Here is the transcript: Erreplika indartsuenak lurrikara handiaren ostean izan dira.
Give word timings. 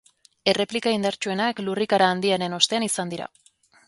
Erreplika 0.51 0.93
indartsuenak 0.95 1.61
lurrikara 1.67 2.07
handiaren 2.13 2.57
ostean 2.59 2.87
izan 2.87 3.13
dira. 3.13 3.29